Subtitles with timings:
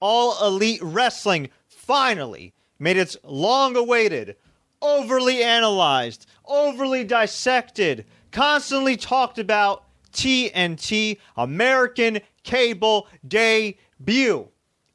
[0.00, 4.36] All Elite Wrestling finally made its long awaited,
[4.82, 14.48] overly analyzed, overly dissected, constantly talked about TNT American Cable debut.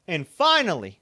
[0.06, 1.00] And finally,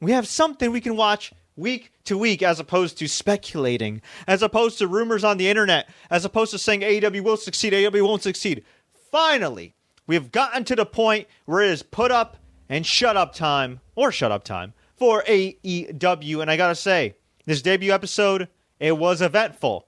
[0.00, 4.78] we have something we can watch week to week as opposed to speculating, as opposed
[4.78, 8.64] to rumors on the internet, as opposed to saying AEW will succeed, AEW won't succeed.
[9.10, 9.74] Finally,
[10.06, 12.36] we have gotten to the point where it is put up
[12.68, 16.42] and shut up time, or shut up time, for AEW.
[16.42, 18.48] And I gotta say, this debut episode,
[18.80, 19.86] it was eventful.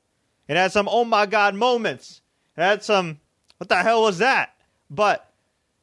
[0.48, 2.23] It had some oh my god moments.
[2.56, 3.20] It had some
[3.59, 4.55] what the hell was that?
[4.89, 5.30] But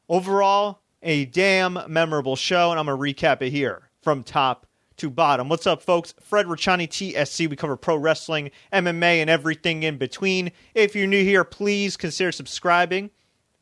[0.08, 4.66] overall, a damn memorable show, and I'm gonna recap it here from top
[4.96, 5.48] to bottom.
[5.48, 6.14] What's up, folks?
[6.20, 7.48] Fred Ricciani, TSC.
[7.48, 10.52] We cover pro wrestling, MMA, and everything in between.
[10.74, 13.10] If you're new here, please consider subscribing.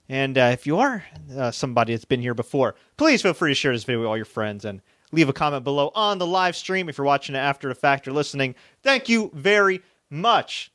[0.09, 1.05] And uh, if you are
[1.37, 4.17] uh, somebody that's been here before, please feel free to share this video with all
[4.17, 7.39] your friends and leave a comment below on the live stream if you're watching it
[7.39, 8.55] after the fact or listening.
[8.83, 10.71] Thank you very much.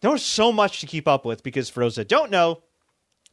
[0.00, 2.62] There was so much to keep up with because for those that don't know,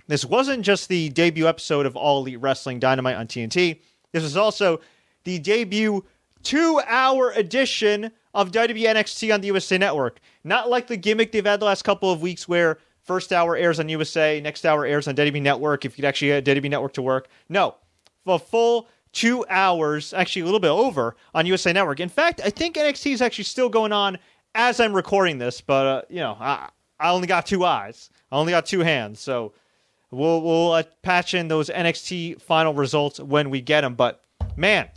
[0.07, 3.79] this wasn't just the debut episode of All Elite Wrestling Dynamite on TNT.
[4.11, 4.81] This was also
[5.23, 6.05] the debut
[6.43, 10.19] two hour edition of WWE NXT on the USA Network.
[10.43, 13.79] Not like the gimmick they've had the last couple of weeks where first hour airs
[13.79, 17.01] on USA, next hour airs on WWE Network if you'd actually get WWE Network to
[17.01, 17.29] work.
[17.47, 17.75] No,
[18.27, 21.99] a full two hours, actually a little bit over on USA Network.
[21.99, 24.17] In fact, I think NXT is actually still going on
[24.53, 28.35] as I'm recording this, but uh, you know, I, I only got two eyes, I
[28.35, 29.53] only got two hands, so
[30.11, 33.95] we'll we'll uh, patch in those NXT final results when we get them.
[33.95, 34.23] But
[34.55, 34.89] man,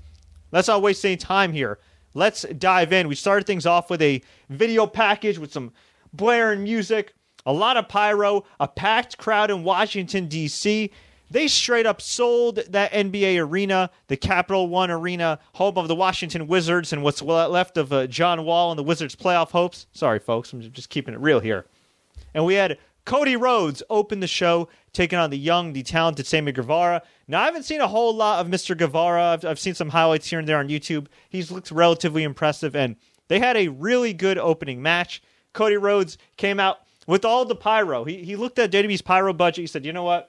[0.50, 1.78] let's not waste any time here.
[2.14, 3.06] Let's dive in.
[3.06, 5.72] We started things off with a video package with some
[6.12, 7.14] blaring music,
[7.48, 10.90] a lot of pyro, a packed crowd in Washington D.C.
[11.30, 16.46] They straight up sold that NBA arena, the Capital One Arena, home of the Washington
[16.46, 19.86] Wizards and what's left of uh, John Wall and the Wizards' playoff hopes.
[19.92, 21.64] Sorry, folks, I'm just keeping it real here.
[22.34, 26.52] And we had Cody Rhodes open the show, taking on the young, the talented Sammy
[26.52, 27.00] Guevara.
[27.28, 28.76] Now, I haven't seen a whole lot of Mr.
[28.76, 29.24] Guevara.
[29.24, 31.06] I've, I've seen some highlights here and there on YouTube.
[31.30, 32.96] He's looked relatively impressive, and
[33.28, 35.22] they had a really good opening match.
[35.54, 38.04] Cody Rhodes came out with all the pyro.
[38.04, 39.62] He, he looked at WWE's pyro budget.
[39.62, 40.28] He said, you know what?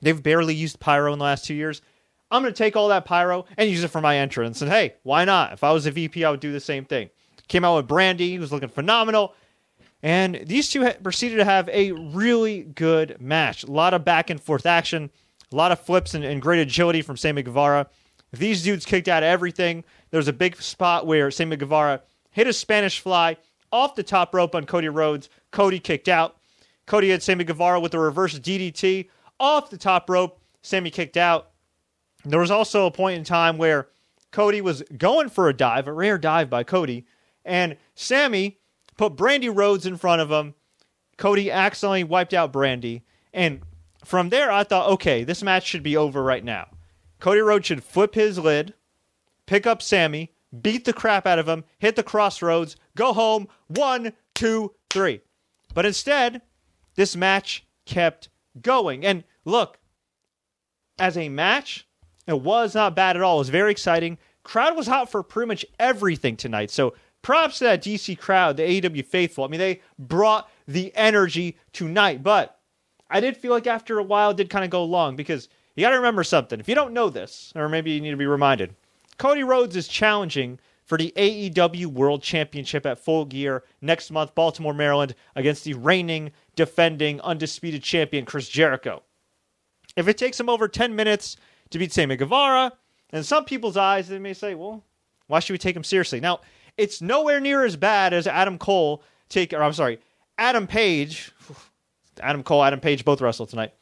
[0.00, 1.82] They've barely used pyro in the last two years.
[2.30, 4.62] I'm going to take all that pyro and use it for my entrance.
[4.62, 5.52] And hey, why not?
[5.52, 7.10] If I was a VP, I would do the same thing.
[7.48, 9.34] Came out with Brandi, who was looking phenomenal.
[10.00, 13.64] And these two proceeded to have a really good match.
[13.64, 15.10] A lot of back and forth action,
[15.52, 17.88] a lot of flips and, and great agility from Sammy Guevara.
[18.32, 19.82] These dudes kicked out everything.
[20.10, 23.36] There was a big spot where Sammy Guevara hit a Spanish fly
[23.72, 25.28] off the top rope on Cody Rhodes.
[25.50, 26.36] Cody kicked out.
[26.86, 30.40] Cody had Sammy Guevara with a reverse DDT off the top rope.
[30.62, 31.50] Sammy kicked out.
[32.24, 33.88] There was also a point in time where
[34.30, 37.06] Cody was going for a dive, a rare dive by Cody,
[37.44, 38.58] and Sammy
[38.96, 40.54] put Brandi Rhodes in front of him.
[41.16, 43.02] Cody accidentally wiped out Brandi.
[43.32, 43.62] And
[44.04, 46.68] from there, I thought, okay, this match should be over right now.
[47.18, 48.74] Cody Rhodes should flip his lid,
[49.46, 53.48] pick up Sammy, beat the crap out of him, hit the crossroads, go home.
[53.68, 55.20] One, two, three.
[55.74, 56.42] But instead,
[56.94, 58.28] this match kept
[58.60, 59.04] going.
[59.04, 59.78] And look,
[60.98, 61.86] as a match,
[62.26, 63.36] it was not bad at all.
[63.36, 64.18] It was very exciting.
[64.42, 66.70] Crowd was hot for pretty much everything tonight.
[66.70, 69.44] So props to that DC crowd, the AEW faithful.
[69.44, 72.22] I mean, they brought the energy tonight.
[72.22, 72.58] But
[73.08, 75.82] I did feel like after a while, it did kind of go long because you
[75.82, 76.60] got to remember something.
[76.60, 78.74] If you don't know this, or maybe you need to be reminded,
[79.18, 80.58] Cody Rhodes is challenging
[80.90, 86.32] for the AEW World Championship at Full Gear next month, Baltimore, Maryland, against the reigning,
[86.56, 89.04] defending, undisputed champion Chris Jericho.
[89.94, 91.36] If it takes him over 10 minutes
[91.70, 92.72] to beat Sammy Guevara,
[93.12, 94.82] in some people's eyes, they may say, well,
[95.28, 96.18] why should we take him seriously?
[96.18, 96.40] Now,
[96.76, 100.00] it's nowhere near as bad as Adam Cole take, or I'm sorry,
[100.38, 101.30] Adam Page.
[102.20, 103.74] Adam Cole, Adam Page both wrestled tonight.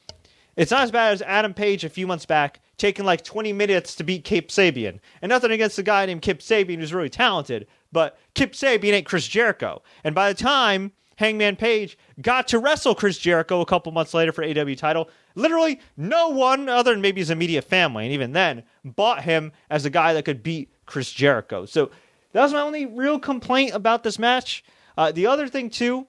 [0.57, 3.95] It's not as bad as Adam Page a few months back taking like 20 minutes
[3.97, 5.01] to beat Kip Sabian.
[5.21, 9.07] And nothing against the guy named Kip Sabian who's really talented, but Kip Sabian ain't
[9.07, 9.83] Chris Jericho.
[10.05, 14.33] And by the time Hangman Page got to wrestle Chris Jericho a couple months later
[14.33, 18.63] for AW title, literally no one other than maybe his immediate family, and even then,
[18.85, 21.67] bought him as a guy that could beat Chris Jericho.
[21.67, 21.91] So
[22.33, 24.63] that was my only real complaint about this match.
[24.97, 26.07] Uh, the other thing too,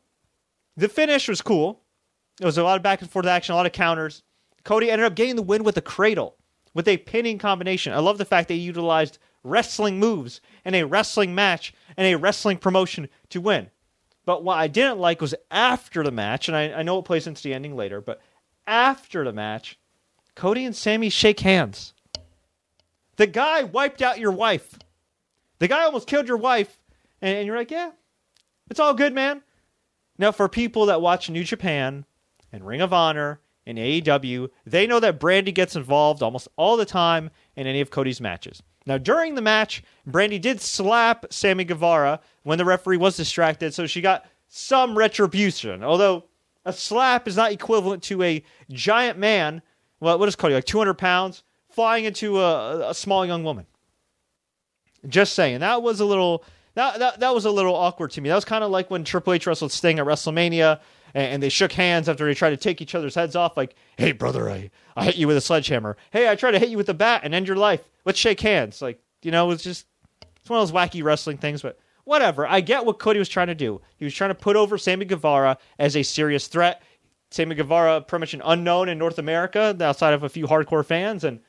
[0.78, 1.82] the finish was cool.
[2.38, 4.22] There was a lot of back and forth action, a lot of counters.
[4.64, 6.38] Cody ended up getting the win with a cradle
[6.80, 7.92] with a pinning combination.
[7.92, 12.56] I love the fact they utilized wrestling moves in a wrestling match and a wrestling
[12.58, 13.70] promotion to win.
[14.24, 17.28] But what I didn't like was after the match, and I, I know it plays
[17.28, 18.22] into the ending later, but
[18.66, 19.78] after the match,
[20.36, 21.94] Cody and Sammy shake hands.
[23.18, 24.80] The guy wiped out your wife.
[25.58, 26.80] The guy almost killed your wife.
[27.22, 27.92] And, and you're like, yeah,
[28.70, 29.42] it's all good, man.
[30.18, 32.06] Now, for people that watch New Japan
[32.54, 36.86] and Ring of Honor and AEW, they know that Brandi gets involved almost all the
[36.86, 38.64] time in any of Cody's matches.
[38.88, 43.86] Now, during the match, Brandi did slap Sammy Guevara when the referee was distracted, so
[43.86, 45.84] she got some retribution.
[45.84, 46.26] Although
[46.66, 49.62] a slap is not equivalent to a giant man,
[50.00, 53.68] well, what is Cody, like 200 pounds, flying into a, a small young woman.
[55.08, 56.44] Just saying, that was a little
[56.74, 58.30] that, that, that was a little awkward to me.
[58.30, 60.80] That was kind of like when Triple H wrestled Sting at WrestleMania
[61.14, 63.58] and, they shook hands after they tried to take each other's heads off.
[63.58, 65.98] Like, hey, brother, I, I hit you with a sledgehammer.
[66.12, 67.82] Hey, I tried to hit you with a bat and end your life.
[68.06, 68.82] Let's shake hands.
[68.82, 69.86] Like, you know, it's just,
[70.40, 72.48] it's one of those wacky wrestling things, but whatever.
[72.48, 73.82] I get what Cody was trying to do.
[73.98, 76.82] He was trying to put over Sammy Guevara as a serious threat.
[77.32, 81.24] Sammy Guevara, pretty much an unknown in North America outside of a few hardcore fans.
[81.24, 81.40] And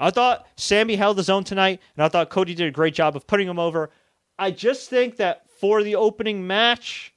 [0.00, 3.14] I thought Sammy held his own tonight, and I thought Cody did a great job
[3.14, 3.90] of putting him over.
[4.38, 7.14] I just think that for the opening match,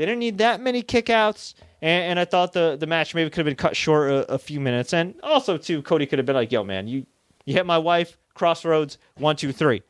[0.00, 1.52] they didn't need that many kickouts.
[1.82, 4.38] And, and I thought the, the match maybe could have been cut short a, a,
[4.38, 4.94] few minutes.
[4.94, 7.04] And also, too, Cody could have been like, yo, man, you,
[7.44, 9.82] you hit my wife, crossroads, one, two, three.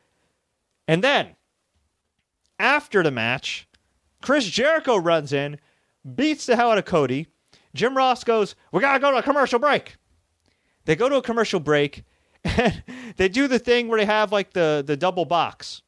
[0.85, 1.37] And then,
[2.59, 3.69] after the match,
[4.21, 5.57] Chris Jericho runs in,
[6.13, 7.27] beats the hell out of Cody.
[7.73, 9.95] Jim Ross goes, We got to go to a commercial break.
[10.83, 12.03] They go to a commercial break,
[12.43, 12.83] and
[13.15, 15.83] they do the thing where they have like the, the double box.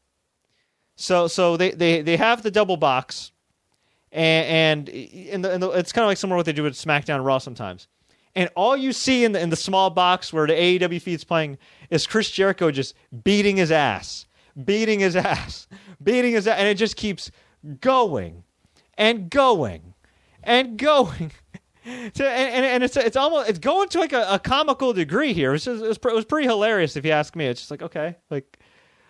[0.95, 3.33] So so they, they, they have the double box,
[4.13, 7.25] and and the, the it's kind of like similar to what they do with SmackDown
[7.25, 7.88] Raw sometimes.
[8.36, 11.57] And all you see in the in the small box where the AEW feed's playing
[11.89, 14.25] is Chris Jericho just beating his ass,
[14.63, 15.68] beating his ass,
[16.04, 17.31] beating his ass, and it just keeps
[17.80, 18.44] going
[18.98, 19.94] and going
[20.44, 21.31] and going.
[22.16, 25.50] So, and, and, it's it's almost it's going to like a, a comical degree here.
[25.50, 27.45] It was, it was, it was pretty hilarious if you ask me.
[27.45, 28.57] It's just like okay, like,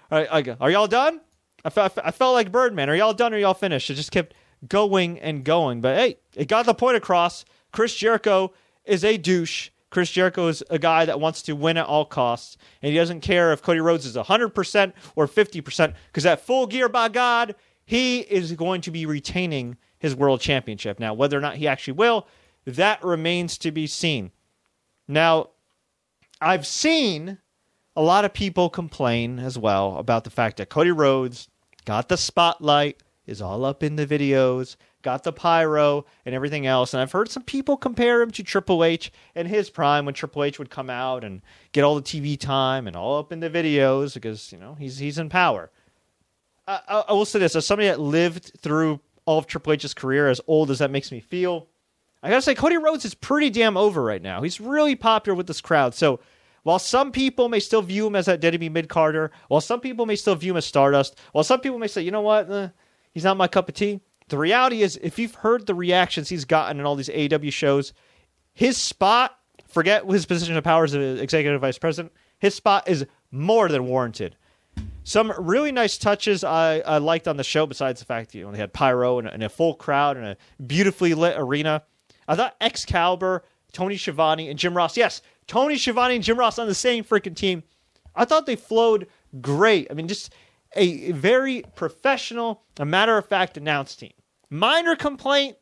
[0.10, 1.22] all right, are y'all done?
[1.64, 2.90] I felt, I felt like Birdman.
[2.90, 3.92] Are y'all done or y'all finished?
[3.92, 4.34] It just kept
[4.68, 5.82] going and going.
[5.82, 7.46] But hey, it got the point across.
[7.72, 8.54] Chris Jericho
[8.86, 9.70] is a douche.
[9.90, 13.22] Chris Jericho is a guy that wants to win at all costs, and he doesn't
[13.22, 17.54] care if Cody Rhodes is 100% or 50%, because at full gear, by God,
[17.86, 21.00] he is going to be retaining his world championship.
[21.00, 22.28] Now, whether or not he actually will,
[22.66, 24.32] that remains to be seen.
[25.08, 25.50] Now,
[26.42, 27.38] I've seen
[27.96, 31.48] a lot of people complain as well about the fact that Cody Rhodes
[31.86, 36.94] got the spotlight, is all up in the videos, got the pyro and everything else.
[36.94, 40.44] And I've heard some people compare him to Triple H and his prime when Triple
[40.44, 41.42] H would come out and
[41.72, 44.98] get all the TV time and all up in the videos because, you know, he's
[44.98, 45.72] he's in power.
[46.68, 50.30] I, I will say this as somebody that lived through all of Triple H's career,
[50.30, 51.68] as old as that makes me feel,
[52.22, 54.42] I gotta say, Cody Rhodes is pretty damn over right now.
[54.42, 55.94] He's really popular with this crowd.
[55.94, 56.20] So
[56.64, 60.06] while some people may still view him as that Debbie mid Carter, while some people
[60.06, 62.70] may still view him as Stardust, while some people may say, you know what, eh,
[63.14, 64.02] he's not my cup of tea.
[64.30, 67.94] The reality is, if you've heard the reactions he's gotten in all these AEW shows,
[68.54, 69.38] his spot,
[69.68, 74.36] forget his position of power as executive vice president, his spot is more than warranted.
[75.04, 78.50] Some really nice touches I, I liked on the show, besides the fact that you
[78.52, 81.84] they had pyro and and a full crowd and a beautifully lit arena.
[82.28, 83.44] I thought Excalibur,
[83.74, 87.36] Tony Schiavone, and Jim Ross, yes, Tony Schiavone and Jim Ross on the same freaking
[87.36, 87.64] team.
[88.16, 89.08] I thought they flowed
[89.42, 89.88] great.
[89.90, 90.34] I mean, just
[90.76, 94.14] a very professional, a matter of fact announce team.
[94.50, 95.58] Minor complaint.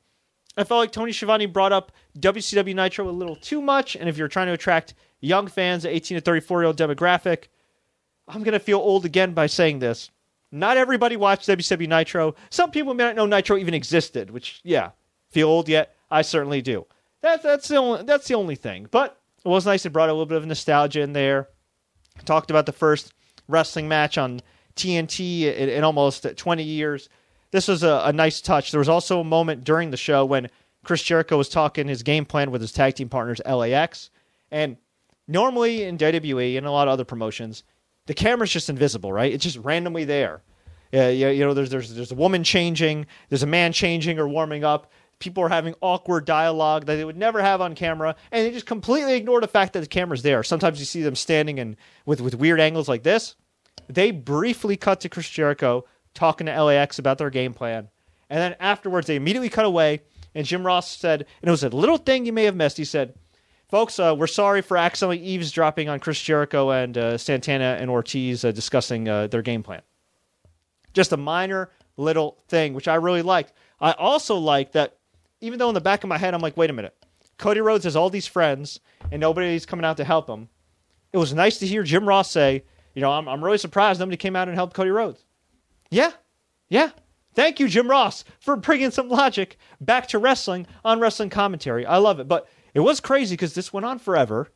[0.57, 3.95] I felt like Tony Schiavone brought up WCW Nitro a little too much.
[3.95, 7.45] And if you're trying to attract young fans, 18 to 34 year old demographic,
[8.27, 10.09] I'm going to feel old again by saying this.
[10.51, 12.35] Not everybody watched WCW Nitro.
[12.49, 14.91] Some people may not know Nitro even existed, which, yeah,
[15.29, 15.95] feel old yet?
[16.09, 16.85] I certainly do.
[17.21, 18.87] That, that's, the only, that's the only thing.
[18.91, 19.85] But it was nice.
[19.85, 21.47] It brought a little bit of nostalgia in there.
[22.25, 23.13] Talked about the first
[23.47, 24.41] wrestling match on
[24.75, 27.09] TNT in, in almost 20 years.
[27.51, 28.71] This was a, a, nice touch.
[28.71, 30.49] There was also a moment during the show when
[30.83, 34.09] Chris Jericho was talking his game plan with his tag team partners, LAX.
[34.49, 34.77] And
[35.27, 37.63] normally in WWE and a lot of other promotions,
[38.05, 39.31] the camera's just invisible, right?
[39.31, 40.41] It's just randomly there.
[40.91, 44.65] Yeah, you know, there's there's there's a woman changing, there's a man changing or warming
[44.65, 48.51] up, people are having awkward dialogue that they would never have on camera, and they
[48.51, 50.43] just completely ignore the fact that the camera's there.
[50.43, 53.35] Sometimes you see them standing and with with weird angles like this.
[53.93, 57.89] They briefly cut to Chris Jericho talking to LAX about their game plan,
[58.29, 60.01] and then afterwards they immediately cut away.
[60.33, 62.77] And Jim Ross said, and it was a little thing you may have missed.
[62.77, 63.15] He said,
[63.69, 68.45] "Folks, uh, we're sorry for accidentally eavesdropping on Chris Jericho and uh, Santana and Ortiz
[68.45, 69.81] uh, discussing uh, their game plan."
[70.93, 73.53] Just a minor little thing, which I really liked.
[73.79, 74.97] I also like that
[75.41, 76.95] even though in the back of my head I'm like, wait a minute,
[77.37, 78.79] Cody Rhodes has all these friends
[79.11, 80.47] and nobody's coming out to help him.
[81.11, 84.17] It was nice to hear Jim Ross say you know, I'm, I'm really surprised nobody
[84.17, 85.25] came out and helped Cody Rhodes.
[85.89, 86.11] Yeah,
[86.69, 86.91] yeah.
[87.33, 91.85] Thank you, Jim Ross, for bringing some logic back to wrestling on wrestling commentary.
[91.85, 92.27] I love it.
[92.27, 94.49] But it was crazy because this went on forever.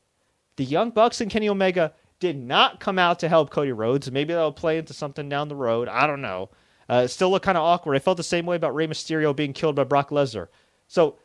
[0.57, 4.11] The Young Bucks and Kenny Omega did not come out to help Cody Rhodes.
[4.11, 5.87] Maybe that'll play into something down the road.
[5.87, 6.49] I don't know.
[6.87, 7.95] Uh, still looked kind of awkward.
[7.95, 10.47] I felt the same way about Rey Mysterio being killed by Brock Lesnar.
[10.87, 11.17] So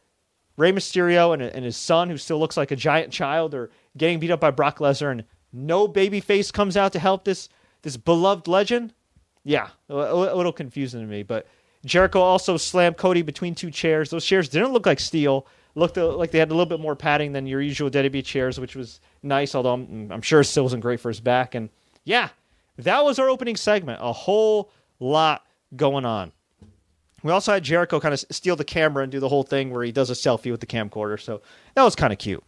[0.56, 4.18] Rey Mysterio and, and his son, who still looks like a giant child, are getting
[4.18, 7.49] beat up by Brock Lesnar, and no babyface comes out to help this
[7.83, 8.92] this beloved legend.
[9.45, 11.23] Yeah, a, a little confusing to me.
[11.23, 11.47] But
[11.85, 14.11] Jericho also slammed Cody between two chairs.
[14.11, 15.47] Those chairs didn't look like steel.
[15.75, 18.59] Looked uh, like they had a little bit more padding than your usual WWE chairs,
[18.59, 19.54] which was nice.
[19.54, 21.54] Although I'm, mm, I'm sure it still wasn't great for his back.
[21.54, 21.71] And
[22.04, 22.30] yeah,
[22.76, 24.00] that was our opening segment.
[24.02, 26.33] A whole lot going on.
[27.23, 29.85] We also had Jericho kind of steal the camera and do the whole thing where
[29.85, 31.21] he does a selfie with the camcorder.
[31.21, 31.42] So
[31.75, 32.42] that was kind of cute.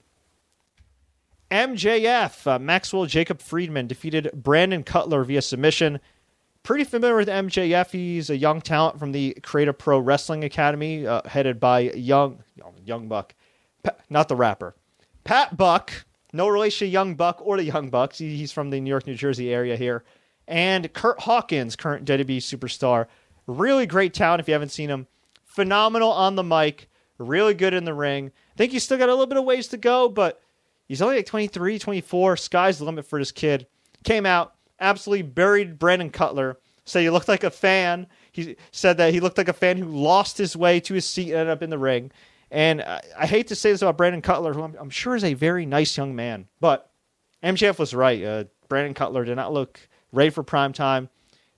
[1.53, 6.01] MJF, uh, Maxwell Jacob Friedman defeated Brandon Cutler via submission.
[6.63, 7.91] Pretty familiar with MJF.
[7.91, 12.43] He's a young talent from the Create A Pro Wrestling Academy, uh, headed by Young
[12.87, 13.35] Young Buck,
[14.09, 14.75] not the rapper,
[15.25, 16.07] Pat Buck.
[16.33, 18.17] No relation to Young Buck or the Young Bucks.
[18.17, 20.05] He, he's from the New York, New Jersey area here.
[20.49, 23.07] And Kurt Hawkins, current WWE superstar.
[23.47, 25.07] Really great talent if you haven't seen him.
[25.45, 26.89] Phenomenal on the mic.
[27.19, 28.33] Really good in the ring.
[28.55, 30.41] I think he's still got a little bit of ways to go, but
[30.87, 32.37] he's only like 23, 24.
[32.37, 33.67] Sky's the limit for this kid.
[34.05, 36.59] Came out, absolutely buried Brandon Cutler.
[36.85, 38.07] Said he looked like a fan.
[38.33, 41.31] He said that he looked like a fan who lost his way to his seat
[41.31, 42.11] and ended up in the ring.
[42.51, 45.25] And I, I hate to say this about Brandon Cutler, who I'm, I'm, sure is
[45.25, 46.91] a very nice young man, but
[47.43, 48.23] MJF was right.
[48.23, 49.81] Uh, Brandon Cutler did not look
[50.12, 51.09] ready for prime time.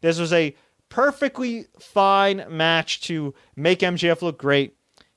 [0.02, 0.54] This was a
[0.88, 4.74] perfectly fine match to make MJF look great.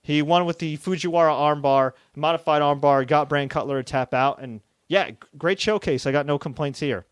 [0.07, 4.61] He won with the Fujiwara armbar, modified armbar, got Brand Cutler to tap out, and
[4.87, 6.05] yeah, great showcase.
[6.05, 7.05] I got no complaints here.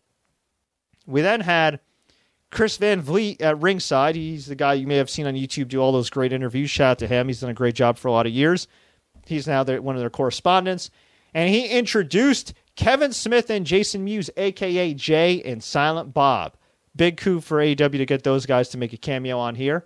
[1.06, 1.80] We then had
[2.50, 4.16] Chris Van Vliet at ringside.
[4.16, 6.70] He's the guy you may have seen on YouTube do all those great interviews.
[6.70, 7.26] Shout out to him.
[7.28, 8.66] He's done a great job for a lot of years.
[9.26, 10.90] He's now their, one of their correspondents.
[11.34, 16.56] And he introduced Kevin Smith and Jason Mewes, aka Jay and Silent Bob.
[16.96, 19.84] Big coup for AEW to get those guys to make a cameo on here.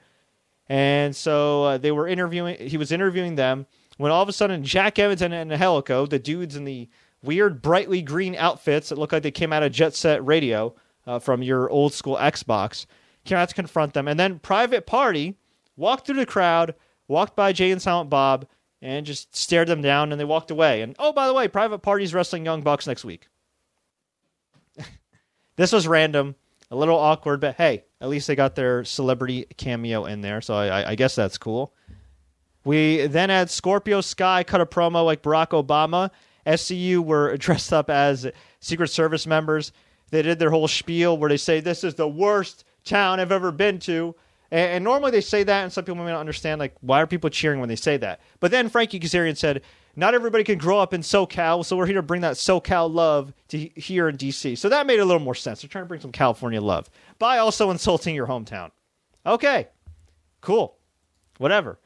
[0.71, 4.63] And so uh, they were interviewing, he was interviewing them when all of a sudden
[4.63, 6.89] Jack Evans and, and Angelico, the dudes in the
[7.25, 10.77] weird brightly green outfits that look like they came out of Jet Set Radio
[11.09, 12.87] uh, from your old school Xbox,
[13.25, 14.07] came out to confront them.
[14.07, 15.37] And then Private Party
[15.77, 16.77] walked through the crowd,
[17.09, 18.47] walked by Jay and Silent Bob,
[18.81, 20.83] and just stared them down and they walked away.
[20.83, 23.27] And oh, by the way, Private Party's wrestling Young Bucks next week.
[25.57, 26.37] this was random
[26.71, 30.55] a little awkward, but hey, at least they got their celebrity cameo in there, so
[30.55, 31.75] I, I guess that's cool.
[32.65, 36.11] We then had Scorpio Sky cut a promo like Barack Obama.
[36.47, 39.73] SCU were dressed up as Secret Service members.
[40.11, 43.53] They did their whole spiel where they say, This is the worst town I've ever
[43.53, 44.15] been to.
[44.53, 47.31] And, normally they say that, and some people may not understand, like, why are people
[47.31, 48.21] cheering when they say that?
[48.41, 49.63] But then Frankie Kazarian said,
[49.97, 53.33] not everybody can grow up in SoCal, so we're here to bring that SoCal love
[53.49, 54.57] to here in DC.
[54.57, 55.63] So that made a little more sense.
[55.63, 58.71] They're trying to bring some California love by also insulting your hometown.
[59.27, 59.69] Okay,
[60.41, 60.77] cool,
[61.39, 61.79] whatever.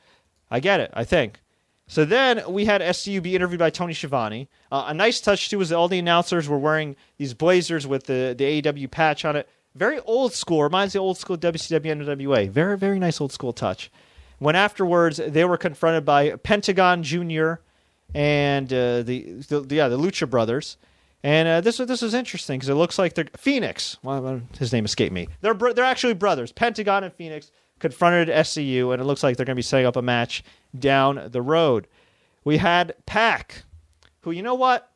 [0.50, 0.90] I get it.
[0.94, 1.40] I think.
[1.86, 4.48] So then we had SCU be interviewed by Tony Schiavone.
[4.72, 8.04] Uh, a nice touch too was that all the announcers were wearing these blazers with
[8.04, 9.48] the the AEW patch on it.
[9.74, 10.62] Very old school.
[10.62, 12.48] Reminds me of old school WCW NWA.
[12.48, 13.90] Very very nice old school touch.
[14.38, 17.60] When afterwards they were confronted by Pentagon Junior
[18.14, 20.76] and uh, the, the, yeah the Lucha Brothers.
[21.22, 23.96] And uh, this this was interesting because it looks like they're Fénix.
[24.02, 25.28] Well, his name escaped me.
[25.40, 26.52] They're they're actually brothers.
[26.52, 29.96] Pentagon and Fénix confronted SCU, and it looks like they're going to be setting up
[29.96, 30.44] a match
[30.78, 31.88] down the road.
[32.44, 33.62] We had Pac,
[34.20, 34.90] who you know what?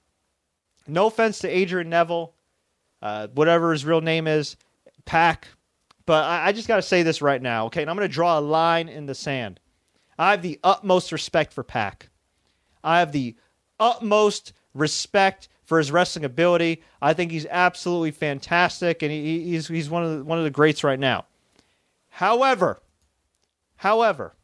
[0.87, 2.35] No offense to Adrian Neville,
[3.01, 4.57] uh, whatever his real name is,
[5.07, 5.49] Pac.
[6.05, 7.83] But I, I just got to say this right now, okay?
[7.83, 9.61] And I'm going to draw a line in the sand.
[10.19, 12.09] I have the utmost respect for Pac.
[12.83, 13.37] I have the
[13.79, 16.83] utmost respect for his wrestling ability.
[17.03, 20.51] I think he's absolutely fantastic, and he, he's he's one of the, one of the
[20.51, 21.27] greats right now.
[22.09, 22.81] However,
[23.77, 24.35] however,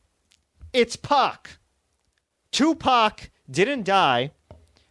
[0.73, 1.59] it's Pac.
[2.53, 4.33] Tupac didn't die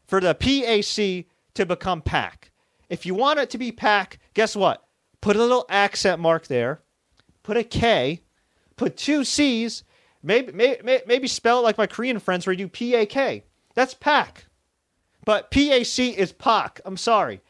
[0.05, 2.51] for the PAC to become Pac.
[2.89, 4.83] If you want it to be Pac, guess what?
[5.21, 6.81] Put a little accent mark there.
[7.43, 8.21] Put a K.
[8.75, 9.83] Put two C's
[10.23, 13.43] Maybe, maybe, maybe spell it like my Korean friends where you do P A K.
[13.75, 14.45] That's Pac.
[15.25, 16.79] But P A C is Pac.
[16.85, 17.41] I'm sorry.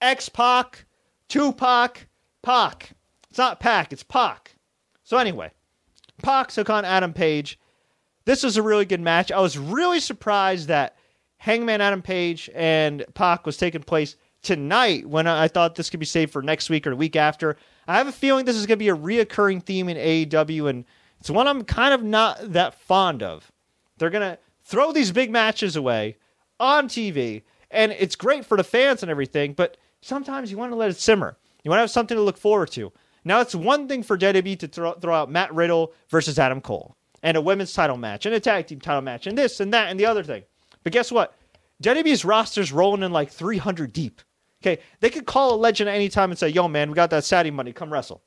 [0.00, 0.86] X Pac,
[1.28, 2.06] Tupac,
[2.42, 2.92] Pac.
[3.28, 4.56] It's not Pac, it's Pac.
[5.02, 5.50] So anyway,
[6.22, 7.58] Pac took on Adam Page.
[8.24, 9.32] This was a really good match.
[9.32, 10.96] I was really surprised that
[11.38, 16.06] Hangman Adam Page and Pac was taking place tonight when I thought this could be
[16.06, 17.56] saved for next week or the week after.
[17.88, 20.84] I have a feeling this is going to be a reoccurring theme in AEW, and
[21.20, 23.52] it's one I'm kind of not that fond of.
[23.98, 26.16] They're going to throw these big matches away
[26.58, 30.76] on TV, and it's great for the fans and everything, but sometimes you want to
[30.76, 31.36] let it simmer.
[31.62, 32.92] You want to have something to look forward to.
[33.24, 36.96] Now, it's one thing for WWE to throw, throw out Matt Riddle versus Adam Cole,
[37.22, 39.90] and a women's title match, and a tag team title match, and this and that
[39.90, 40.44] and the other thing.
[40.82, 41.36] But guess what?
[41.82, 44.22] WWE's roster's rolling in like 300 deep.
[44.62, 47.10] Okay, they could call a legend at any time and say, "Yo, man, we got
[47.10, 47.72] that Saudi money.
[47.72, 48.22] Come wrestle."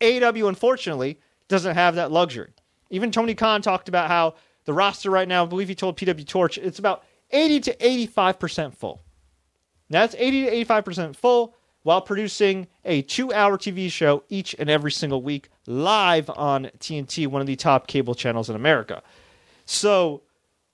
[0.00, 2.52] AEW, unfortunately, doesn't have that luxury.
[2.90, 4.34] Even Tony Khan talked about how
[4.64, 8.74] the roster right now, I believe he told PW Torch, it's about 80 to 85%
[8.74, 9.02] full.
[9.88, 14.68] Now, that's 80 to 85% full while producing a two hour TV show each and
[14.68, 19.02] every single week live on TNT, one of the top cable channels in America.
[19.66, 20.22] So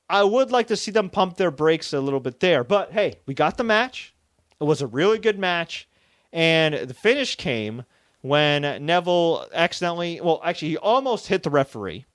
[0.09, 2.65] I would like to see them pump their brakes a little bit there.
[2.65, 4.15] But hey, we got the match.
[4.61, 5.89] It was a really good match.
[6.33, 7.85] And the finish came
[8.23, 12.07] when Neville accidentally, well, actually, he almost hit the referee.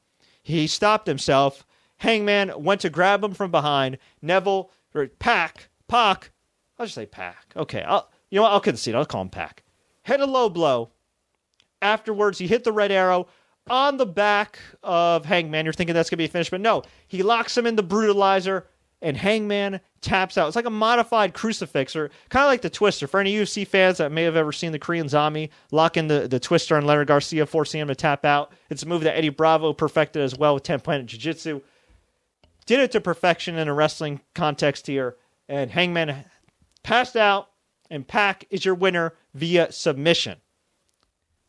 [0.42, 1.66] He stopped himself.
[1.98, 3.98] Hangman went to grab him from behind.
[4.22, 6.32] Neville, or Pack, Pac,
[6.80, 7.54] I'll just say Pack.
[7.56, 8.52] Okay, I'll, you know what?
[8.52, 8.96] I'll concede.
[8.96, 9.64] I'll call him Pac.
[10.04, 10.92] Hit a low blow.
[11.82, 13.28] Afterwards, he hit the red arrow
[13.70, 15.66] on the back of Hangman.
[15.66, 16.84] You're thinking that's going to be a finish, but no.
[17.08, 18.64] He locks him in the brutalizer,
[19.02, 20.48] and Hangman taps out.
[20.48, 23.08] It's like a modified crucifix, or kind of like the Twister.
[23.08, 26.28] For any UFC fans that may have ever seen the Korean Zombie lock in the,
[26.28, 28.52] the Twister on Leonard Garcia, forcing him to tap out.
[28.70, 31.62] It's a move that Eddie Bravo perfected as well with 10 Planet Jiu Jitsu.
[32.66, 35.16] Did it to perfection in a wrestling context here,
[35.48, 36.26] and Hangman
[36.84, 37.50] passed out,
[37.90, 40.40] and Pac is your winner via submission.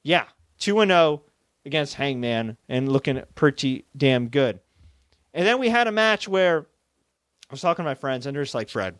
[0.03, 0.25] Yeah,
[0.61, 1.23] 2 0
[1.65, 4.61] against Hangman and looking pretty damn good.
[5.35, 6.67] And then we had a match where
[7.51, 8.99] I was talking to my friends, and they're just like, Fred,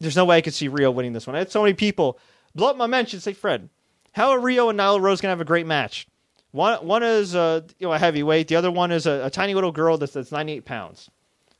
[0.00, 1.36] there's no way I could see Riho winning this one.
[1.36, 2.18] I had so many people
[2.54, 3.68] blow up my mention say, Fred,
[4.12, 6.06] how are Riho and Nyla Rose going to have a great match?
[6.52, 9.54] One, one is a, you know, a heavyweight, the other one is a, a tiny
[9.54, 11.10] little girl that's, that's 98 pounds.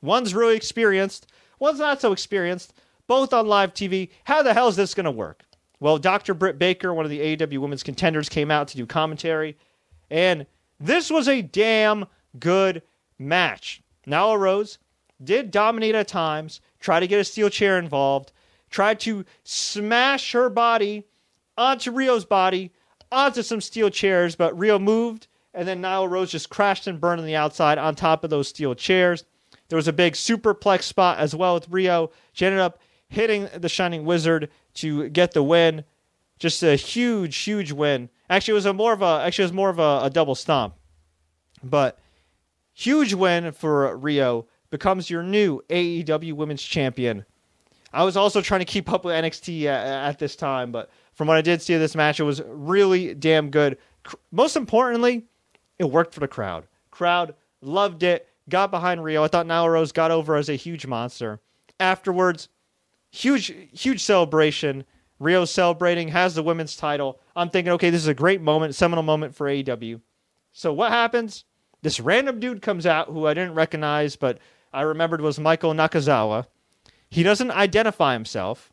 [0.01, 1.27] One's really experienced,
[1.59, 2.75] one's not so experienced,
[3.07, 4.11] both on live TV.
[4.25, 5.43] How the hell is this going to work?
[5.81, 6.33] Well, Dr.
[6.33, 9.57] Britt Baker, one of the AEW women's contenders, came out to do commentary,
[10.11, 10.47] and
[10.79, 12.07] this was a damn
[12.39, 12.83] good
[13.19, 13.83] match.
[14.07, 14.79] Nyla Rose
[15.25, 18.33] did dominate at times, tried to get a steel chair involved,
[18.71, 21.07] tried to smash her body
[21.57, 22.73] onto Riho's body,
[23.11, 27.21] onto some steel chairs, but Riho moved, and then Nyla Rose just crashed and burned
[27.21, 29.25] on the outside on top of those steel chairs.
[29.69, 32.11] There was a big superplex spot as well with Riho.
[32.33, 35.85] She ended up hitting the Shining Wizard to get the win.
[36.39, 38.11] Just a huge, huge win.
[38.29, 40.35] Actually, it was a more of a actually it was more of a, a double
[40.35, 40.75] stomp,
[41.63, 41.99] but
[42.73, 47.25] huge win for Riho becomes your new AEW Women's Champion.
[47.93, 50.73] I was also trying to keep up with NXT at, uh, uh, at this time,
[50.73, 53.79] but from what I did see of this match, it was really damn good.
[54.33, 55.27] Most importantly,
[55.79, 56.67] it worked for the crowd.
[56.91, 59.23] Crowd loved it, got behind Riho.
[59.23, 61.39] I thought Nyla Rose got over as a huge monster.
[61.79, 62.49] Afterwards,
[63.13, 64.85] huge, huge celebration.
[65.21, 67.21] Riho celebrating, has the women's title.
[67.37, 70.01] I'm thinking, okay, this is a great moment, seminal moment for AEW.
[70.51, 71.45] So what happens?
[71.83, 74.39] This random dude comes out who I didn't recognize, but
[74.75, 76.47] I remembered was Michael Nakazawa.
[77.09, 78.73] He doesn't identify himself.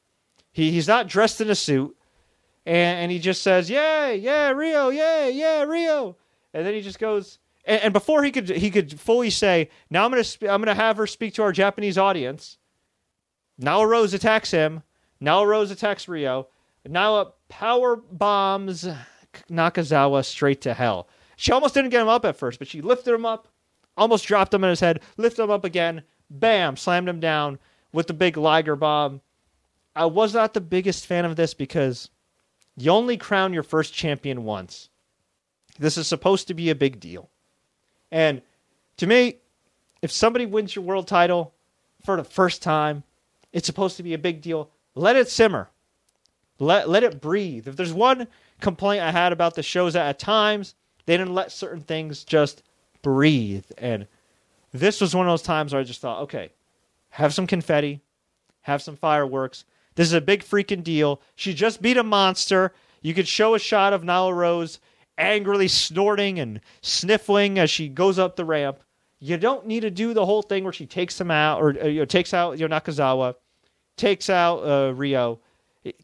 [0.51, 1.95] He, he's not dressed in a suit.
[2.65, 6.15] And, and he just says, yeah, yeah, Riho, yeah, yeah, Riho,"
[6.53, 10.05] And then he just goes, and, and before he could he could fully say, now
[10.05, 12.57] I'm gonna sp- I'm gonna have her speak to our Japanese audience.
[13.57, 14.83] Now Rose attacks him.
[15.19, 16.47] Now Rose attacks Riho.
[16.87, 18.87] Nyla power bombs
[19.49, 21.07] Nakazawa straight to hell.
[21.35, 23.47] She almost didn't get him up at first, but she lifted him up,
[23.97, 27.59] almost dropped him in his head, lifted him up again, bam, slammed him down
[27.91, 29.21] with the big Liger bomb.
[29.95, 32.09] I was not the biggest fan of this because
[32.77, 34.89] you only crown your first champion once.
[35.77, 37.29] This is supposed to be a big deal.
[38.11, 38.41] And
[38.97, 39.37] to me,
[40.01, 41.53] if somebody wins your world title
[42.05, 43.03] for the first time,
[43.51, 44.69] it's supposed to be a big deal.
[44.95, 45.69] Let it simmer.
[46.59, 47.67] Let let it breathe.
[47.67, 48.27] If there's one
[48.59, 50.75] complaint I had about the shows at times,
[51.05, 52.63] they didn't let certain things just
[53.01, 53.65] breathe.
[53.77, 54.07] And
[54.73, 56.51] this was one of those times where I just thought, okay,
[57.09, 58.01] have some confetti,
[58.61, 59.65] have some fireworks.
[59.95, 61.21] This is a big freaking deal.
[61.35, 62.73] She just beat a monster.
[63.01, 64.79] You could show a shot of Nyla Rose
[65.17, 68.79] angrily snorting and sniffling as she goes up the ramp.
[69.19, 71.87] You don't need to do the whole thing where she takes him out or uh,
[71.87, 73.35] you know, takes out you know, Nakazawa,
[73.97, 75.39] takes out uh, Riho.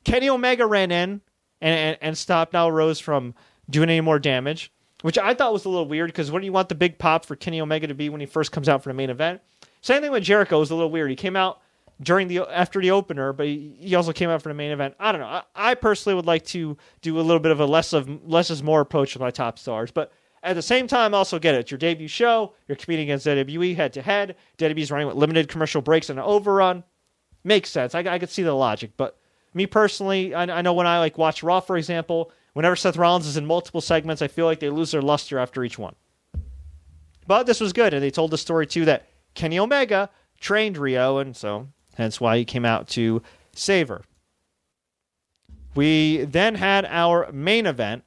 [0.04, 1.22] Kenny Omega ran in
[1.62, 3.34] and, and, and stopped Nyla Rose from
[3.70, 6.54] doing any more damage which I thought was a little weird because what do you
[6.54, 8.90] want the big pop for Kenny Omega to be when he first comes out for
[8.90, 9.42] the main event?
[9.82, 11.10] Same thing with Jericho was a little weird.
[11.10, 11.62] He came out
[12.02, 14.96] during the after the opener, but he, also came out for the main event.
[15.00, 15.28] I don't know.
[15.28, 18.50] I, I personally would like to do a little bit of a less of less
[18.50, 20.12] is more approach with my top stars, but
[20.44, 21.60] at the same time, also get it.
[21.62, 22.54] It's your debut show.
[22.68, 24.36] You're competing against WWE head to head.
[24.58, 26.84] WWE's running with limited commercial breaks and an overrun.
[27.44, 27.96] Makes sense.
[27.96, 29.18] I, I could see the logic, but
[29.54, 33.28] me personally, I, I know when I like watch Raw, for example, whenever Seth Rollins
[33.28, 35.94] is in multiple segments, I feel like they lose their luster after each one.
[37.28, 41.22] But this was good, and they told the story too that Kenny Omega trained Riho,
[41.22, 41.68] and so
[41.98, 43.22] hence why he came out to
[43.54, 44.02] save her.
[45.76, 48.04] We then had our main event.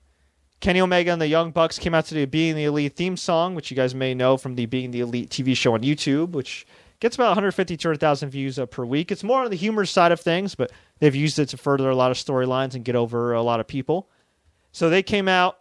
[0.59, 3.55] Kenny Omega and the Young Bucks came out to the Being the Elite theme song,
[3.55, 6.67] which you guys may know from the Being the Elite TV show on YouTube, which
[6.99, 9.13] gets about 150 200,000 views uh, per week.
[9.13, 11.95] It's more on the humor side of things, but they've used it to further a
[11.95, 14.09] lot of storylines and get over a lot of people.
[14.73, 15.57] So they came out.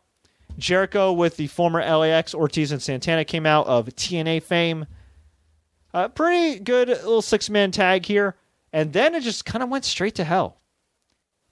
[0.58, 4.88] Jericho with the former LAX, Ortiz and Santana came out of TNA fame.
[5.94, 8.36] Uh, pretty good little six man tag here.
[8.74, 10.60] And then it just kind of went straight to hell.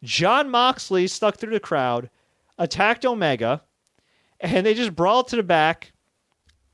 [0.04, 2.10] Jon Moxley stuck through the crowd,
[2.58, 3.64] attacked Omega,
[4.40, 5.94] and they just brawled to the back.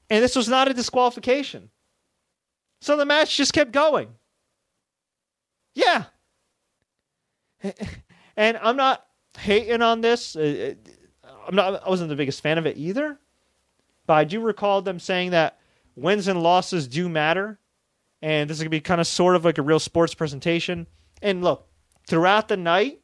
[0.09, 1.69] And this was not a disqualification.
[2.81, 4.09] So the match just kept going.
[5.73, 6.05] Yeah.
[8.35, 9.05] And I'm not
[9.37, 10.35] hating on this.
[10.35, 10.75] Uh,
[11.47, 13.19] I'm not I wasn't the biggest fan of it either.
[14.05, 15.59] But I do recall them saying that
[15.95, 17.59] wins and losses do matter.
[18.21, 20.87] And this is to be kind of sort of like a real sports presentation.
[21.21, 21.67] And look,
[22.07, 22.99] throughout the night,